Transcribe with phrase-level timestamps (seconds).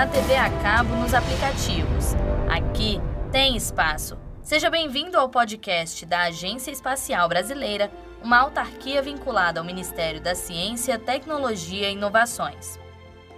[0.00, 2.14] na TV a cabo, nos aplicativos.
[2.48, 2.98] Aqui
[3.30, 4.16] tem espaço.
[4.42, 10.98] Seja bem-vindo ao podcast da Agência Espacial Brasileira, uma autarquia vinculada ao Ministério da Ciência,
[10.98, 12.80] Tecnologia e Inovações.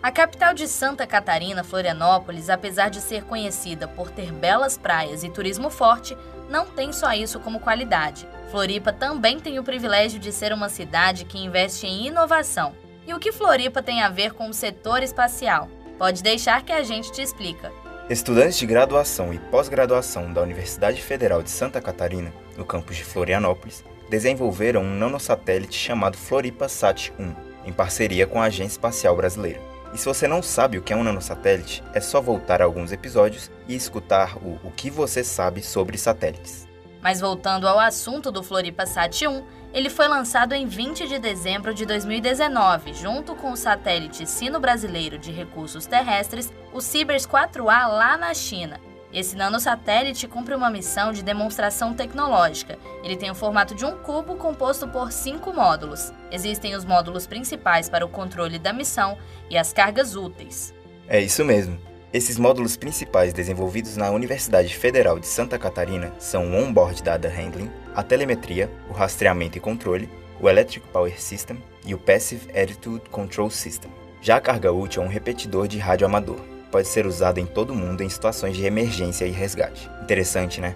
[0.00, 5.30] A capital de Santa Catarina, Florianópolis, apesar de ser conhecida por ter belas praias e
[5.30, 6.16] turismo forte,
[6.48, 8.28] não tem só isso como qualidade.
[8.52, 12.76] Floripa também tem o privilégio de ser uma cidade que investe em inovação.
[13.08, 15.68] E o que Floripa tem a ver com o setor espacial?
[15.98, 17.72] Pode deixar que a gente te explica.
[18.10, 23.84] Estudantes de graduação e pós-graduação da Universidade Federal de Santa Catarina, no campus de Florianópolis,
[24.10, 29.60] desenvolveram um nanosatélite chamado Floripa Sat-1, em parceria com a Agência Espacial Brasileira.
[29.94, 32.92] E se você não sabe o que é um nanosatélite, é só voltar a alguns
[32.92, 36.66] episódios e escutar o O que você sabe sobre satélites.
[37.04, 41.72] Mas voltando ao assunto do Floripa Sat 1, ele foi lançado em 20 de dezembro
[41.72, 48.32] de 2019, junto com o satélite Sino-Brasileiro de Recursos Terrestres, o Cibers 4A lá na
[48.34, 48.80] China,
[49.14, 52.76] esse nanosatélite cumpre uma missão de demonstração tecnológica.
[53.04, 56.12] Ele tem o formato de um cubo composto por cinco módulos.
[56.32, 59.16] Existem os módulos principais para o controle da missão
[59.48, 60.74] e as cargas úteis.
[61.06, 61.78] É isso mesmo.
[62.14, 67.70] Esses módulos principais desenvolvidos na Universidade Federal de Santa Catarina são o Onboard Data Handling,
[67.94, 70.08] a telemetria, o rastreamento e controle,
[70.40, 73.90] o Electric Power System e o Passive Attitude Control System.
[74.22, 77.72] Já a carga útil é um repetidor de rádio amador pode ser usado em todo
[77.72, 79.88] mundo em situações de emergência e resgate.
[80.02, 80.74] Interessante, né?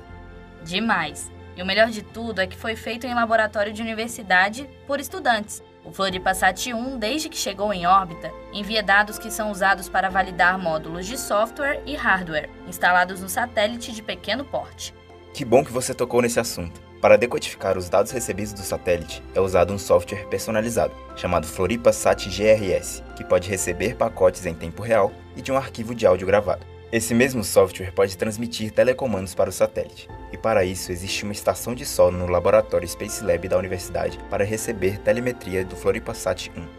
[0.65, 1.29] Demais.
[1.57, 5.61] E o melhor de tudo é que foi feito em laboratório de universidade por estudantes.
[5.85, 10.59] O Floripasat 1, desde que chegou em órbita, envia dados que são usados para validar
[10.59, 14.95] módulos de software e hardware instalados no satélite de pequeno porte.
[15.33, 16.81] Que bom que você tocou nesse assunto.
[17.01, 22.29] Para decodificar os dados recebidos do satélite, é usado um software personalizado, chamado Floripa Sat
[22.29, 26.67] GRS, que pode receber pacotes em tempo real e de um arquivo de áudio gravado.
[26.91, 31.75] Esse mesmo software pode transmitir telecomandos para o satélite, e para isso existe uma estação
[31.75, 36.79] de solo no laboratório Space Lab da universidade para receber telemetria do Floripasat 1.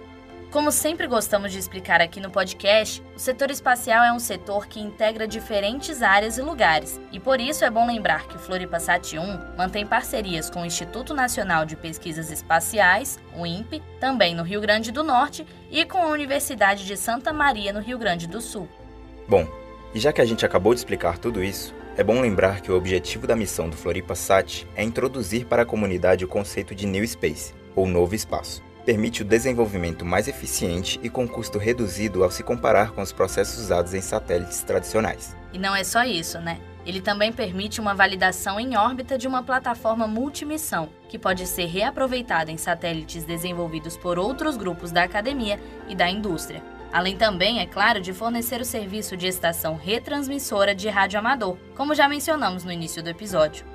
[0.49, 4.79] Como sempre gostamos de explicar aqui no podcast, o setor espacial é um setor que
[4.79, 9.55] integra diferentes áreas e lugares, e por isso é bom lembrar que o Floripasat 1
[9.55, 14.91] mantém parcerias com o Instituto Nacional de Pesquisas Espaciais, o INPE, também no Rio Grande
[14.91, 18.67] do Norte, e com a Universidade de Santa Maria, no Rio Grande do Sul.
[19.27, 19.47] Bom,
[19.93, 22.75] e já que a gente acabou de explicar tudo isso, é bom lembrar que o
[22.75, 27.53] objetivo da missão do Floripasat é introduzir para a comunidade o conceito de New Space,
[27.75, 32.89] ou Novo Espaço permite o desenvolvimento mais eficiente e com custo reduzido ao se comparar
[32.89, 35.37] com os processos usados em satélites tradicionais.
[35.53, 36.59] E não é só isso, né?
[36.87, 42.51] Ele também permite uma validação em órbita de uma plataforma multimissão, que pode ser reaproveitada
[42.51, 46.63] em satélites desenvolvidos por outros grupos da academia e da indústria.
[46.91, 51.93] Além também, é claro, de fornecer o serviço de estação retransmissora de rádio amador, como
[51.93, 53.65] já mencionamos no início do episódio.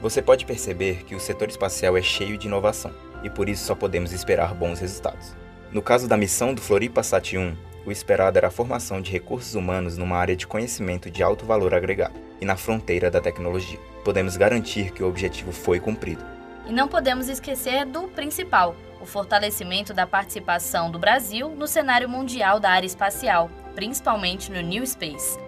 [0.00, 2.92] Você pode perceber que o setor espacial é cheio de inovação
[3.22, 5.34] e por isso só podemos esperar bons resultados.
[5.72, 9.54] No caso da missão do Floripa Sat 1, o esperado era a formação de recursos
[9.54, 13.78] humanos numa área de conhecimento de alto valor agregado e na fronteira da tecnologia.
[14.04, 16.24] Podemos garantir que o objetivo foi cumprido.
[16.66, 18.74] E não podemos esquecer do principal,
[19.04, 24.84] o fortalecimento da participação do Brasil no cenário mundial da área espacial, principalmente no New
[24.86, 25.38] Space.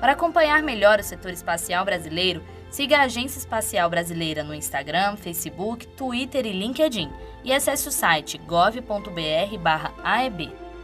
[0.00, 5.86] Para acompanhar melhor o setor espacial brasileiro, Siga a Agência Espacial Brasileira no Instagram, Facebook,
[5.88, 7.10] Twitter e LinkedIn
[7.42, 8.92] e acesse o site gov.br/aeb.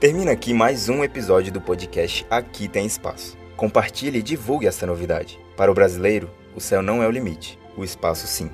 [0.01, 3.37] Termina aqui mais um episódio do podcast Aqui Tem Espaço.
[3.57, 5.39] Compartilhe e divulgue essa novidade.
[5.57, 8.51] Para o brasileiro, o céu não é o limite, o espaço sim.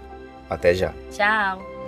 [0.50, 0.92] Até já.
[1.12, 1.79] Tchau.